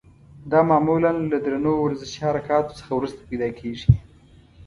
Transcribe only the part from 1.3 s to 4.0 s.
له درنو ورزشي حرکاتو څخه وروسته پیدا کېږي.